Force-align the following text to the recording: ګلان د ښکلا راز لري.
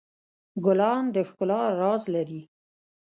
ګلان 0.65 1.03
د 1.15 1.17
ښکلا 1.29 1.61
راز 1.79 2.03
لري. 2.13 2.41